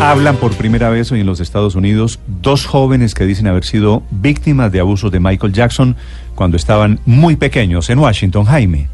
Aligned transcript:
Hablan 0.00 0.38
por 0.38 0.54
primera 0.54 0.88
vez 0.88 1.12
hoy 1.12 1.20
en 1.20 1.26
los 1.26 1.40
Estados 1.40 1.74
Unidos 1.74 2.20
dos 2.26 2.64
jóvenes 2.64 3.14
que 3.14 3.26
dicen 3.26 3.46
haber 3.46 3.66
sido 3.66 4.02
víctimas 4.10 4.72
de 4.72 4.80
abusos 4.80 5.12
de 5.12 5.20
Michael 5.20 5.52
Jackson 5.52 5.94
cuando 6.34 6.56
estaban 6.56 7.00
muy 7.04 7.36
pequeños 7.36 7.90
en 7.90 7.98
Washington, 7.98 8.46
Jaime. 8.46 8.88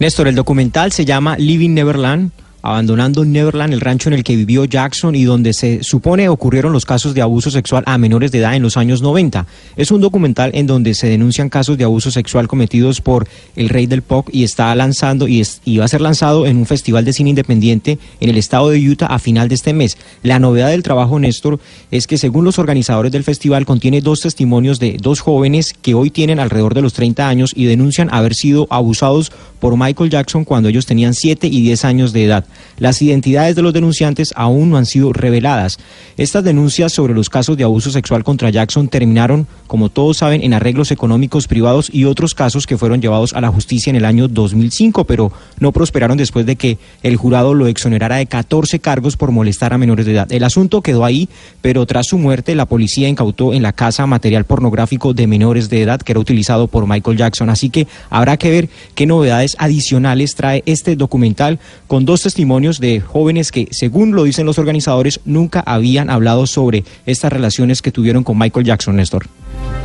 Néstor, 0.00 0.26
el 0.26 0.34
documental 0.34 0.90
se 0.90 1.04
llama 1.04 1.36
Living 1.36 1.70
Neverland 1.74 2.32
abandonando 2.62 3.24
Neverland, 3.24 3.72
el 3.72 3.80
rancho 3.80 4.08
en 4.08 4.14
el 4.14 4.24
que 4.24 4.36
vivió 4.36 4.64
Jackson 4.64 5.14
y 5.14 5.24
donde 5.24 5.52
se 5.52 5.82
supone 5.82 6.28
ocurrieron 6.28 6.72
los 6.72 6.84
casos 6.84 7.14
de 7.14 7.22
abuso 7.22 7.50
sexual 7.50 7.84
a 7.86 7.98
menores 7.98 8.32
de 8.32 8.38
edad 8.38 8.54
en 8.54 8.62
los 8.62 8.76
años 8.76 9.02
90. 9.02 9.46
Es 9.76 9.90
un 9.90 10.00
documental 10.00 10.50
en 10.54 10.66
donde 10.66 10.94
se 10.94 11.08
denuncian 11.08 11.48
casos 11.48 11.78
de 11.78 11.84
abuso 11.84 12.10
sexual 12.10 12.48
cometidos 12.48 13.00
por 13.00 13.28
el 13.56 13.68
rey 13.68 13.86
del 13.86 14.02
pop 14.02 14.28
y 14.32 14.44
está 14.44 14.74
lanzando 14.74 15.28
y, 15.28 15.42
va 15.78 15.84
a 15.84 15.88
ser 15.88 16.00
lanzado 16.00 16.46
en 16.46 16.56
un 16.56 16.66
festival 16.66 17.04
de 17.04 17.12
cine 17.12 17.30
independiente 17.30 17.98
en 18.20 18.30
el 18.30 18.36
estado 18.36 18.70
de 18.70 18.78
Utah 18.78 19.06
a 19.06 19.18
final 19.18 19.48
de 19.48 19.54
este 19.54 19.72
mes. 19.72 19.96
La 20.22 20.38
novedad 20.38 20.70
del 20.70 20.82
trabajo, 20.82 21.18
Néstor, 21.18 21.60
es 21.90 22.06
que 22.06 22.18
según 22.18 22.44
los 22.44 22.58
organizadores 22.58 23.12
del 23.12 23.24
festival 23.24 23.66
contiene 23.66 24.00
dos 24.00 24.20
testimonios 24.20 24.78
de 24.78 24.96
dos 25.00 25.20
jóvenes 25.20 25.74
que 25.80 25.94
hoy 25.94 26.10
tienen 26.10 26.40
alrededor 26.40 26.74
de 26.74 26.82
los 26.82 26.92
30 26.92 27.28
años 27.28 27.52
y 27.54 27.64
denuncian 27.64 28.12
haber 28.12 28.34
sido 28.34 28.66
abusados 28.70 29.32
por 29.60 29.76
Michael 29.76 30.10
Jackson 30.10 30.44
cuando 30.44 30.68
ellos 30.68 30.86
tenían 30.86 31.14
7 31.14 31.46
y 31.46 31.62
10 31.62 31.84
años 31.84 32.12
de 32.12 32.24
edad. 32.24 32.44
Las 32.78 33.02
identidades 33.02 33.56
de 33.56 33.62
los 33.62 33.72
denunciantes 33.72 34.32
aún 34.36 34.70
no 34.70 34.76
han 34.76 34.86
sido 34.86 35.12
reveladas. 35.12 35.78
Estas 36.16 36.44
denuncias 36.44 36.92
sobre 36.92 37.14
los 37.14 37.28
casos 37.28 37.56
de 37.56 37.64
abuso 37.64 37.90
sexual 37.90 38.24
contra 38.24 38.50
Jackson 38.50 38.88
terminaron, 38.88 39.46
como 39.66 39.88
todos 39.88 40.18
saben, 40.18 40.42
en 40.42 40.54
arreglos 40.54 40.90
económicos 40.90 41.46
privados 41.46 41.90
y 41.92 42.04
otros 42.04 42.34
casos 42.34 42.66
que 42.66 42.78
fueron 42.78 43.00
llevados 43.00 43.32
a 43.32 43.40
la 43.40 43.48
justicia 43.48 43.90
en 43.90 43.96
el 43.96 44.04
año 44.04 44.28
2005, 44.28 45.04
pero 45.04 45.32
no 45.58 45.72
prosperaron 45.72 46.16
después 46.16 46.46
de 46.46 46.56
que 46.56 46.78
el 47.02 47.16
jurado 47.16 47.54
lo 47.54 47.66
exonerara 47.66 48.16
de 48.16 48.26
14 48.26 48.80
cargos 48.80 49.16
por 49.16 49.30
molestar 49.30 49.72
a 49.72 49.78
menores 49.78 50.06
de 50.06 50.12
edad. 50.12 50.32
El 50.32 50.44
asunto 50.44 50.82
quedó 50.82 51.04
ahí, 51.04 51.28
pero 51.60 51.86
tras 51.86 52.06
su 52.06 52.18
muerte 52.18 52.54
la 52.54 52.66
policía 52.66 53.08
incautó 53.08 53.52
en 53.52 53.62
la 53.62 53.72
casa 53.72 54.06
material 54.06 54.44
pornográfico 54.44 55.14
de 55.14 55.26
menores 55.26 55.68
de 55.68 55.82
edad 55.82 56.00
que 56.00 56.12
era 56.12 56.20
utilizado 56.20 56.66
por 56.66 56.86
Michael 56.86 57.16
Jackson. 57.16 57.50
Así 57.50 57.70
que 57.70 57.86
habrá 58.08 58.36
que 58.36 58.50
ver 58.50 58.68
qué 58.94 59.06
novedades 59.06 59.56
adicionales 59.58 60.34
trae 60.34 60.62
este 60.66 60.96
documental 60.96 61.58
con 61.86 62.04
dos 62.04 62.22
testimonios 62.22 62.39
testimonios 62.40 62.80
de 62.80 63.00
jóvenes 63.00 63.52
que, 63.52 63.68
según 63.70 64.12
lo 64.12 64.24
dicen 64.24 64.46
los 64.46 64.58
organizadores, 64.58 65.20
nunca 65.26 65.60
habían 65.60 66.08
hablado 66.08 66.46
sobre 66.46 66.84
estas 67.04 67.30
relaciones 67.30 67.82
que 67.82 67.92
tuvieron 67.92 68.24
con 68.24 68.38
Michael 68.38 68.64
Jackson, 68.64 68.96
Néstor. 68.96 69.26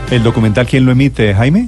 ¿El 0.10 0.24
documental 0.24 0.66
quién 0.66 0.86
lo 0.86 0.94
emite, 0.94 1.34
Jaime? 1.34 1.68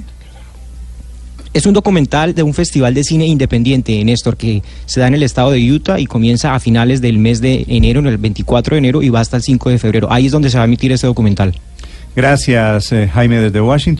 Es 1.52 1.66
un 1.66 1.74
documental 1.74 2.34
de 2.34 2.42
un 2.42 2.54
festival 2.54 2.94
de 2.94 3.04
cine 3.04 3.26
independiente, 3.26 4.02
Néstor, 4.02 4.38
que 4.38 4.62
se 4.86 5.00
da 5.00 5.08
en 5.08 5.14
el 5.14 5.22
estado 5.22 5.50
de 5.50 5.70
Utah 5.70 6.00
y 6.00 6.06
comienza 6.06 6.54
a 6.54 6.58
finales 6.58 7.02
del 7.02 7.18
mes 7.18 7.42
de 7.42 7.66
enero, 7.68 8.00
en 8.00 8.06
el 8.06 8.16
24 8.16 8.74
de 8.74 8.78
enero, 8.78 9.02
y 9.02 9.10
va 9.10 9.20
hasta 9.20 9.36
el 9.36 9.42
5 9.42 9.68
de 9.68 9.78
febrero. 9.78 10.10
Ahí 10.10 10.24
es 10.24 10.32
donde 10.32 10.48
se 10.48 10.56
va 10.56 10.62
a 10.62 10.66
emitir 10.66 10.90
este 10.90 11.06
documental. 11.06 11.52
Gracias, 12.16 12.92
eh, 12.92 13.10
Jaime, 13.12 13.40
desde 13.40 13.60
Washington. 13.60 13.96